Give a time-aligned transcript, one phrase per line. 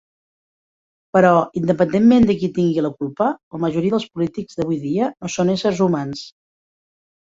[1.17, 5.57] Però, independentment de qui tingui la culpa, la majoria dels polítics d'avui dia no són
[5.57, 6.25] éssers humans.